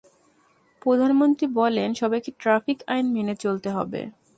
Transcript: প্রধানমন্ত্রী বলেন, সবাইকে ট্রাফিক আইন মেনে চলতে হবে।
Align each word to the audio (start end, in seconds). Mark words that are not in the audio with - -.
প্রধানমন্ত্রী 0.81 1.45
বলেন, 1.53 1.89
সবাইকে 1.93 2.31
ট্রাফিক 2.39 2.77
আইন 2.87 3.05
মেনে 3.13 3.35
চলতে 3.35 3.69
হবে। 3.69 4.01